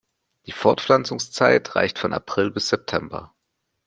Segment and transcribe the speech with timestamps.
[0.47, 3.35] Die Fortpflanzungszeit reicht von April bis September.